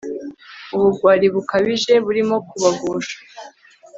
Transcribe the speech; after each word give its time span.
Ubugwari 0.75 1.27
bukabije 1.33 1.93
burimo 2.05 2.35
kubagusha 2.47 3.17